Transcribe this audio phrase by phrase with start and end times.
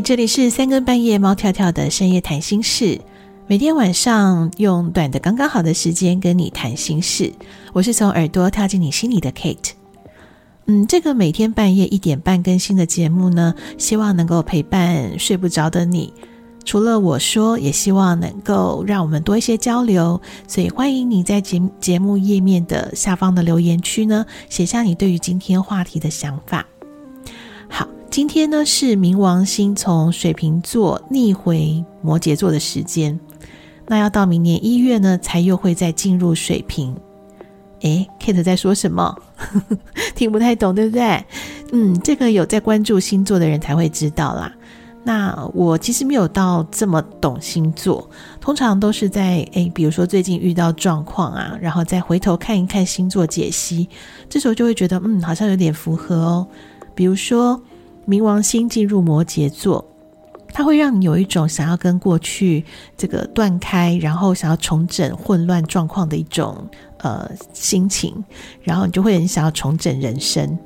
[0.00, 3.00] 这里是三更半夜猫跳跳的深夜谈心事，
[3.46, 7.32] 每天晚上用短的刚刚好的时间跟你谈心事。
[7.72, 9.72] 我是从耳朵跳进你心里的 Kate。
[10.66, 16.12] 嗯，这个每天半夜一点半更新的节目呢，希望能够陪伴睡不着的你。
[16.64, 26.66] 除了我说，也希望能够让我们多一些交流，所以欢迎你在节节目页面的下方的留言区呢，写下你对于今天话题的想法。
[27.68, 33.18] 好，今天呢是冥王星从水瓶座逆回摩羯座的时间，
[33.86, 36.94] 那要到明年一月呢，才又会再进入水瓶。
[37.82, 39.14] 诶，Kate 在说什么？
[40.16, 41.24] 听不太懂，对不对？
[41.72, 44.52] 嗯，这个有在关注星座的人才会知道啦。
[45.04, 53.88] 那我其实没有到这么懂星座，通常都是在诶，比如说最近遇到状况啊，然后再回头看一看星座解析，
[54.28, 56.46] 这时候就会觉得嗯，好像有点符合哦。
[56.98, 57.62] 比如说
[58.08, 59.86] 冥王星进入摩羯座，
[60.52, 62.64] 它会让你有一种想要跟过去
[62.96, 68.12] 这个断开，然后想要重整混乱状况的一种呃心情，
[68.64, 70.58] 然后你就会很想要重整人生。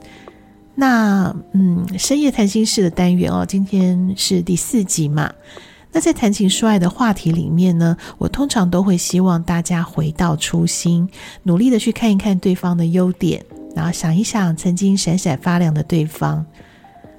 [0.74, 5.30] 那嗯，深夜谈心室的单元哦，今天是第四集嘛。
[5.92, 11.06] 那在谈情说爱的话题里面呢，我通常都会希望大家回到初心，
[11.42, 13.44] 努力的去看一看对方的优点，
[13.76, 16.44] 然后想一想曾经闪闪发亮的对方。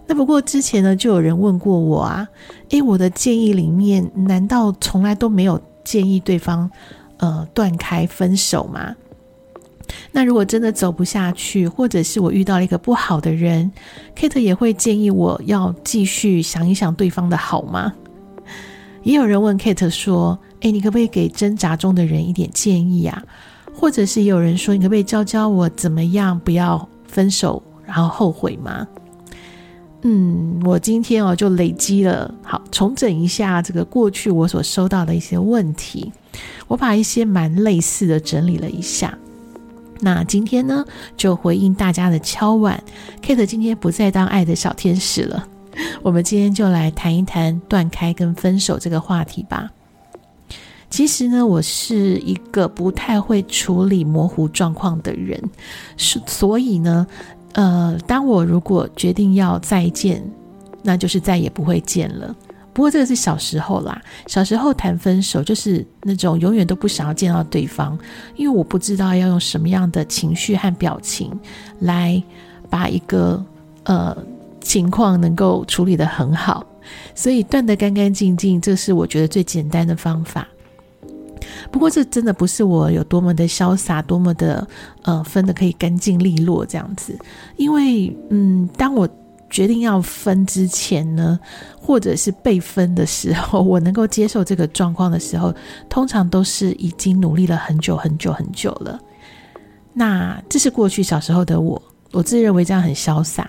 [0.07, 2.27] 那不过之前呢，就有人问过我啊，
[2.69, 6.69] 诶，我的建议里面难道从来都没有建议对方
[7.17, 8.95] 呃断开分手吗？
[10.11, 13.71] 那如果真的走不下去，或者是我遇到了一个不好的人
[14.15, 17.93] ，Kate 也会建议我要继续想一想对方的好吗？
[19.03, 23.21] 也有人问 Kate 说：“诶，你可不可以给挣扎中的人一点建议啊？”
[23.75, 28.87] 或者是也有人说：“你可不可以教教我怎么样不要分手，然后后悔吗？”
[30.05, 36.11] 嗯，我今天哦就累积了，好，重整一下这个过去我所收到的一些问题，
[36.67, 39.17] 我把一些蛮类似的整理了一下。
[40.02, 40.83] 那今天呢，
[41.15, 42.83] 就回应大家的敲碗
[43.21, 45.47] ，Kate 今天不再当爱的小天使了。
[46.02, 49.70] 我们今天就来谈一谈断开跟分手这个话题吧。
[50.89, 55.42] 其实呢，我是一个不太会处理模糊状况的人，
[55.98, 57.08] 是所以呢，
[57.54, 60.23] 呃，当我如果决定要再见，
[60.84, 62.36] 那就是再也不会见了。
[62.73, 67.98] 不过这个是小时候啦，小时候谈分手就是那种永远都不想要见到对方，
[68.36, 71.32] 因为我不知道要用什么样的情绪和表情
[71.80, 72.22] 来
[72.70, 73.44] 把一个
[73.84, 74.16] 呃
[74.63, 76.65] 情况能够处理得很好，
[77.13, 80.47] 所以断得干干净净，这是我觉得最简单的方法。
[81.71, 84.67] 不过这真的不是我有多么的潇洒，多么的
[85.03, 87.15] 呃分得可以干净利落这样子，
[87.57, 89.07] 因为嗯，当我。
[89.49, 91.39] 决定要分之前呢，
[91.80, 95.53] 或者是被分的时候， 我能够接受这个状况的时候，
[95.87, 98.99] 通常都是已经努力了很久很久很久了。
[99.93, 101.80] 那这是过去小时候的我，
[102.13, 103.47] 我自认为这样很潇洒，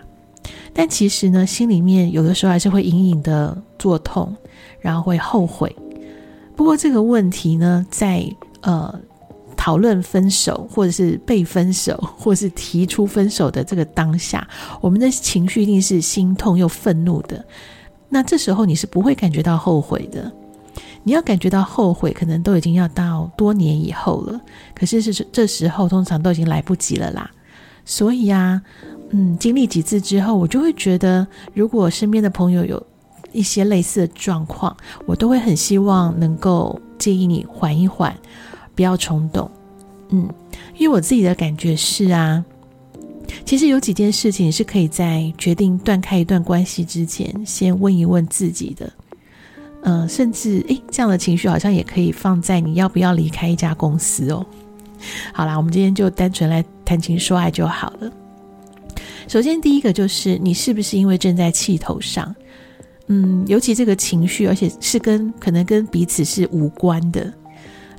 [0.75, 4.37] 但其实呢，心里面有的时候还是会隐隐的作痛，
[4.81, 5.75] 然后会后悔。
[6.55, 8.29] 不过这个问题呢，在
[8.61, 9.01] 呃。
[9.57, 14.47] 讨论分手，或者是被分手，或是提出分手的这个当下，
[14.79, 17.43] 我们的情绪一定是心痛又愤怒的。
[18.11, 20.31] 那这时候你是不会感觉到后悔的，
[21.05, 24.39] 你要感觉到后悔，可能都已经要到多年以后了。
[24.75, 27.31] 可是是这时候，通常都已经来不及了啦。
[27.87, 28.61] 所以啊，
[29.17, 32.85] 嗯，经历几次之后，我就会觉得，如果身边的朋友有
[33.33, 34.77] 一些类似的状况，
[35.07, 38.13] 我都会很希望能够建议你缓一缓。
[38.75, 39.49] 不要冲动，
[40.09, 40.29] 嗯，
[40.77, 42.45] 因为我自己的感觉是啊，
[43.45, 48.93] 其实有几件事情是可以在决定断开一段关系之前，先问一问自己的，
[49.83, 54.45] 嗯、甚至诶，这样的情绪好像也可以放在你要不要离开一家公司哦。
[55.33, 58.11] 好啦，我们今天就单纯来谈情说爱就好了。
[59.27, 62.35] 首先，第一个就是你是不是因为正在气头上？
[63.09, 67.33] 嗯，尤其这个情绪，而且是跟可能跟彼此是无关的。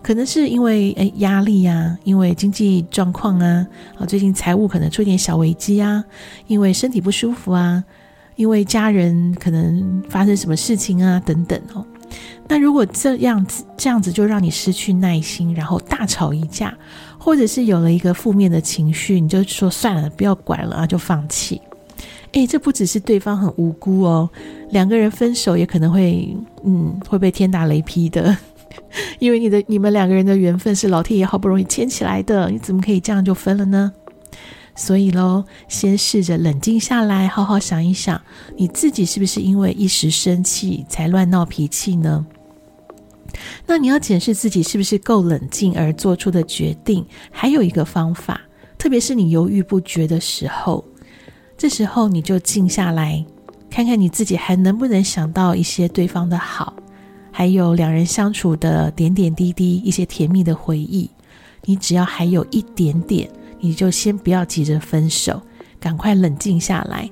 [0.02, 3.68] 可能是因为诶压力啊，因为经济状况啊，
[3.98, 6.04] 啊最近财务可能出点小危机啊，
[6.48, 7.84] 因为身体不舒服啊，
[8.36, 11.84] 因为家人可能发生什么事情啊等等哦。
[12.48, 16.76] 那如果这样子这样子就让你失去耐心，然后大吵一架，
[17.18, 21.62] 或者是有了一个负面的情绪，你就说算了，不要管了啊，就放弃。
[22.34, 24.30] 诶，这不只是对方很无辜哦，
[24.70, 28.36] 两个人分手也可能会嗯会被天打雷劈的。
[29.20, 33.92] 因为你的你们两个人的缘分是老天爷好不容易牵起来的，你怎么可以这样就分了呢？
[34.76, 38.22] 所以喽，先试着冷静下来，好好想一想，
[38.58, 42.26] 你自己是不是因为一时生气才乱闹脾气呢？
[43.66, 47.06] 那你要检视自己是不是够冷静而做出的决定。
[47.32, 48.42] 还有一个方法，
[48.78, 50.84] 特别是你犹豫不决的时候，
[51.58, 53.26] 这时候你就静下来，
[53.70, 56.76] 看看你自己还能不能想到一些对方的好，
[57.32, 61.10] 还有两人相处的点点滴滴，一些甜蜜的回忆。
[61.64, 63.30] 你只要还有一点点，
[63.66, 65.42] 你就先不要急着分手，
[65.80, 67.10] 赶快冷静下来。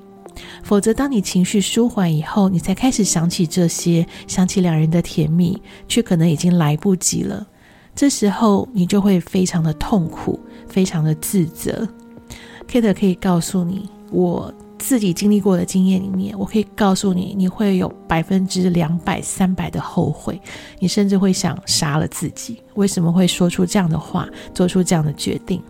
[0.62, 7.44] 否则，当你情绪舒缓以后，你才开始想起这些，想起两人的甜蜜，却可能已经来不及了。
[7.94, 11.88] 这时候，你就会非常的痛苦，非常的自责。
[12.68, 20.40] Kate 可以告诉你，我自己经历过的经验里面，我可以告诉你，你会有百分之两百、三百的后悔，
[20.80, 22.60] 你甚至会想杀了自己。
[22.74, 25.62] 为什么会说出这样的话，做出这样的决定？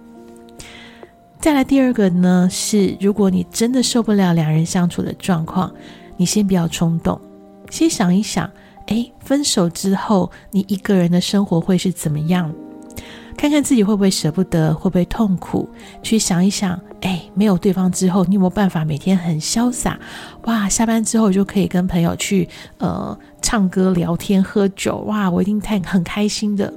[1.44, 5.70] 再来第二个呢，是如果你真的受不了两人相处的状况，
[6.16, 7.20] 你先不要冲动，
[7.68, 8.50] 先想一想，
[8.86, 12.50] 诶，分手之后你一个人的生活会是怎么样？
[13.36, 15.68] 看看自己会不会舍不得，会不会痛苦？
[16.02, 19.98] 去想一想，诶，没有对方之后，你有没有办法每天很潇洒？
[20.44, 22.48] 哇，下班之后就可以跟朋友去
[22.78, 26.72] 呃唱歌、聊天、喝酒，哇，我一定太很开心的。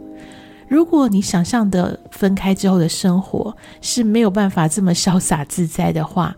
[0.67, 6.35] 如果你想象的分开之后的生活是没有办法这么潇洒自在的话，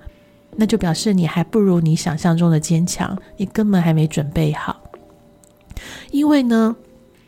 [0.56, 4.80] 那就表示你还不如你想象中的坚强，你根本还没准备好。
[6.12, 6.76] 因为呢，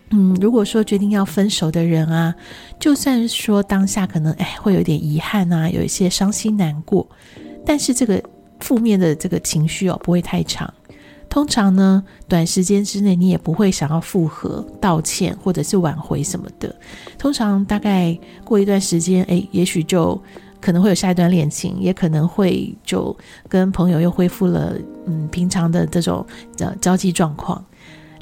[0.09, 2.35] 嗯，如果说决定要分手的人啊，
[2.79, 7.07] 就算说当下可能哎会有点遗憾啊，有一些伤心难过，
[7.65, 8.21] 但是这个
[8.59, 10.71] 负面的这个情绪哦不会太长。
[11.31, 16.75] 通常呢，短时间之内你也不会想要复合、道歉或者是挽回什么的。
[17.17, 20.21] 通常大概过一段时间，诶，也许就
[20.59, 23.15] 可能会有下一段恋情，也可能会就
[23.47, 24.75] 跟朋友又恢复了
[25.05, 26.25] 嗯平常的这种
[26.59, 27.63] 呃交际状况。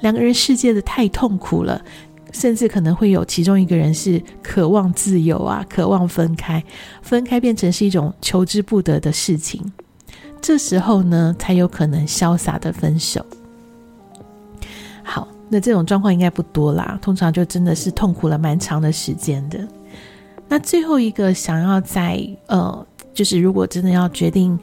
[0.02, 1.84] 两个人世界的太痛苦了，
[2.32, 6.64] 甚至可能会有其中一个人是渴望自由啊，渴望分开，
[7.02, 9.74] 分开变成是一种求之不得的事情。
[10.42, 13.26] 这时候呢，才有可能潇洒的分手。
[15.04, 19.60] 好，那这种状况应该不多啦，通常就真的是痛苦了蛮长的时间的。
[20.48, 24.58] 那最后一个想要在呃，就是如果真的要决定，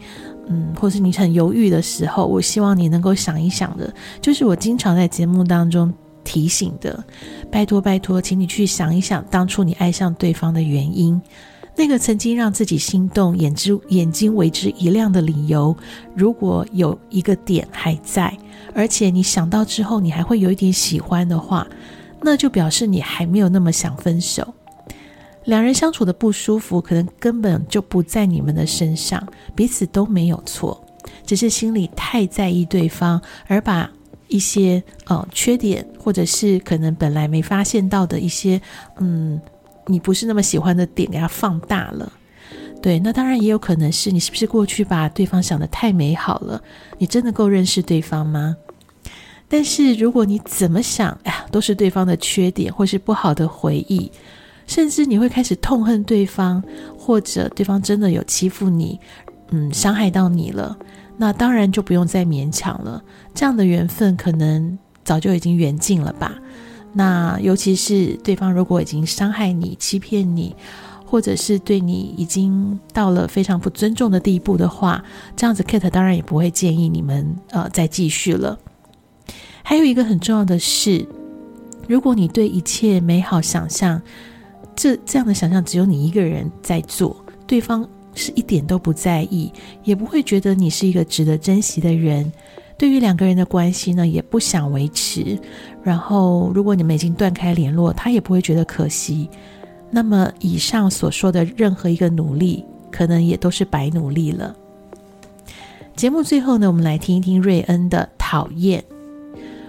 [0.48, 5.92] 嗯，或是你很犹豫的时候，我希望你能够想一想的，就是我经常在节目当中
[6.24, 7.04] 提醒的，
[7.50, 11.20] 拜托拜托，请你去想一想当初你爱上对方的原因。
[11.78, 15.76] 那个曾经让自己心动、眼之眼睛为之一亮的理由，
[16.14, 18.34] 如果有一个点还在，
[18.74, 21.66] 而且你想到之后你还会有一点喜欢的话，
[22.22, 24.54] 那就表示你还没有那么想分手。
[25.44, 29.22] 两人相处的不舒服，可能根本就不在你们的身上，
[29.54, 30.82] 彼此都没有错，
[31.26, 33.88] 只是心里太在意对方，而把
[34.28, 38.58] 一些呃缺点，或者是可能本来没发现到的一些
[38.98, 39.38] 嗯。
[39.86, 42.12] 你不是那么喜欢的点，给它放大了，
[42.82, 46.62] 对，那当然也有可能是你是不是过去把对方想得太美好了？
[46.98, 48.56] 你真的够认识对方吗？
[49.48, 54.10] 但是如果你怎么想，哎呀，都是对方的缺点或是不好的回忆，
[54.66, 56.62] 甚至你会开始痛恨对方，
[56.98, 58.98] 或者对方真的有欺负你，
[59.50, 60.76] 嗯，伤害到你了，
[61.16, 63.00] 那当然就不用再勉强了。
[63.34, 66.34] 这样的缘分可能早就已经缘尽了吧。
[66.98, 70.56] 那尤其是对方如果已经伤害你、欺骗你，
[71.04, 75.04] 或者是对你已经到了非常不尊重的地步的话，
[75.36, 78.58] 这样子 Kate 当然也不会建议你们呃再继续了。
[79.62, 81.06] 还有一个很重要的是，
[81.86, 84.00] 如果你对一切美好想象，
[84.74, 87.14] 这这样的想象只有你一个人在做，
[87.46, 89.52] 对方是一点都不在意，
[89.84, 92.32] 也不会觉得你是一个值得珍惜的人。
[92.78, 95.38] 对于两个人的关系呢，也不想维持。
[95.82, 99.28] 然后，如果你们已经断开联络，他也不会觉得可惜。
[99.90, 104.54] 那么，以上所说的任何一个努力，可能也都是白努力了。
[105.94, 108.80] 节目最后呢，我们来听一听瑞恩的《讨厌》。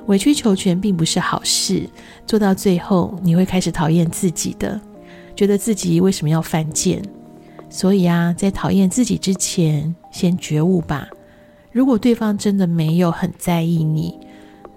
[0.07, 1.87] 委曲求全并不是好事，
[2.25, 4.79] 做到最后，你会开始讨厌自己的，
[5.35, 7.01] 觉得自己为什么要犯贱。
[7.69, 11.07] 所以啊，在讨厌自己之前，先觉悟吧。
[11.77, 14.17] 如果对方真的没有很在意你，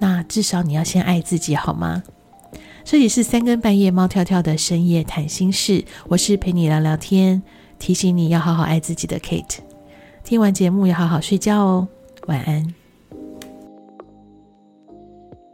[0.00, 2.02] 那至少你要先爱自己，好吗？
[2.84, 7.42] 这里是三更半夜猫跳跳的深夜谈心事，我是陪你聊聊天，
[7.78, 9.60] 提醒你要好好爱自己的 Kate。
[10.22, 11.88] 听完节目要好好睡觉哦，
[12.26, 12.74] 晚安。